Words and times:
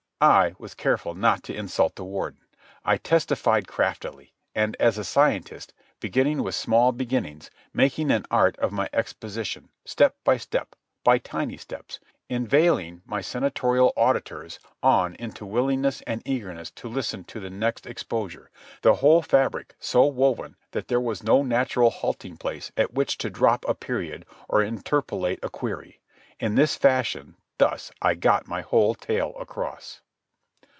I 0.23 0.53
was 0.59 0.75
careful 0.75 1.15
not 1.15 1.41
to 1.45 1.55
insult 1.55 1.95
the 1.95 2.03
Warden. 2.03 2.41
I 2.85 2.97
testified 2.97 3.67
craftily, 3.67 4.35
and 4.53 4.77
as 4.79 4.99
a 4.99 5.03
scientist, 5.03 5.73
beginning 5.99 6.43
with 6.43 6.53
small 6.53 6.91
beginnings, 6.91 7.49
making 7.73 8.11
an 8.11 8.27
art 8.29 8.55
of 8.59 8.71
my 8.71 8.87
exposition, 8.93 9.69
step 9.83 10.15
by 10.23 10.37
step, 10.37 10.75
by 11.03 11.17
tiny 11.17 11.57
steps, 11.57 11.99
inveigling 12.29 13.01
my 13.03 13.21
senatorial 13.21 13.93
auditors 13.97 14.59
on 14.83 15.15
into 15.15 15.43
willingness 15.43 16.03
and 16.05 16.21
eagerness 16.23 16.69
to 16.69 16.87
listen 16.87 17.23
to 17.23 17.39
the 17.39 17.49
next 17.49 17.87
exposure, 17.87 18.51
the 18.83 18.93
whole 18.97 19.23
fabric 19.23 19.73
so 19.79 20.05
woven 20.05 20.55
that 20.69 20.87
there 20.87 21.01
was 21.01 21.23
no 21.23 21.41
natural 21.41 21.89
halting 21.89 22.37
place 22.37 22.71
at 22.77 22.93
which 22.93 23.17
to 23.17 23.31
drop 23.31 23.65
a 23.67 23.73
period 23.73 24.27
or 24.47 24.61
interpolate 24.61 25.39
a 25.41 25.49
query... 25.49 25.99
in 26.39 26.53
this 26.53 26.75
fashion, 26.75 27.37
thus, 27.57 27.91
I 28.03 28.13
got 28.13 28.47
my 28.47 28.63
tale 29.01 29.33
across. 29.39 30.01